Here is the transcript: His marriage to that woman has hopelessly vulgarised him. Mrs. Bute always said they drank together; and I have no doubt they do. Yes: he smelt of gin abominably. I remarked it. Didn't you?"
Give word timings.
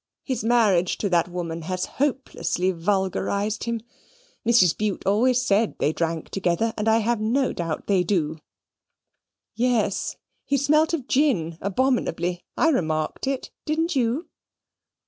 His 0.23 0.43
marriage 0.43 0.97
to 0.97 1.09
that 1.09 1.27
woman 1.27 1.61
has 1.61 1.85
hopelessly 1.85 2.71
vulgarised 2.71 3.65
him. 3.65 3.81
Mrs. 4.43 4.75
Bute 4.75 5.05
always 5.05 5.39
said 5.43 5.75
they 5.77 5.93
drank 5.93 6.29
together; 6.29 6.73
and 6.75 6.87
I 6.89 6.97
have 6.97 7.21
no 7.21 7.53
doubt 7.53 7.85
they 7.85 8.03
do. 8.03 8.39
Yes: 9.53 10.15
he 10.43 10.57
smelt 10.57 10.95
of 10.95 11.07
gin 11.07 11.55
abominably. 11.61 12.43
I 12.57 12.69
remarked 12.69 13.27
it. 13.27 13.51
Didn't 13.63 13.95
you?" 13.95 14.27